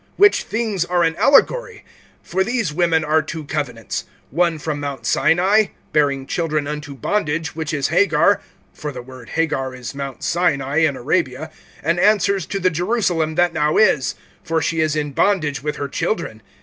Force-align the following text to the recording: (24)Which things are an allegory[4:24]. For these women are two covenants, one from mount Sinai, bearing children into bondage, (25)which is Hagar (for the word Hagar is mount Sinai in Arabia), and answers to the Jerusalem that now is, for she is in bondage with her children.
(24)Which 0.19 0.41
things 0.45 0.83
are 0.83 1.03
an 1.03 1.13
allegory[4:24]. 1.13 1.81
For 2.23 2.43
these 2.43 2.73
women 2.73 3.05
are 3.05 3.21
two 3.21 3.43
covenants, 3.45 4.05
one 4.31 4.57
from 4.57 4.79
mount 4.79 5.05
Sinai, 5.05 5.65
bearing 5.93 6.25
children 6.25 6.65
into 6.65 6.95
bondage, 6.95 7.53
(25)which 7.53 7.71
is 7.75 7.89
Hagar 7.89 8.41
(for 8.73 8.91
the 8.91 9.03
word 9.03 9.29
Hagar 9.37 9.75
is 9.75 9.93
mount 9.93 10.23
Sinai 10.23 10.77
in 10.77 10.95
Arabia), 10.97 11.51
and 11.83 11.99
answers 11.99 12.47
to 12.47 12.59
the 12.59 12.71
Jerusalem 12.71 13.35
that 13.35 13.53
now 13.53 13.77
is, 13.77 14.15
for 14.43 14.59
she 14.59 14.81
is 14.81 14.95
in 14.95 15.11
bondage 15.11 15.61
with 15.61 15.75
her 15.75 15.87
children. 15.87 16.41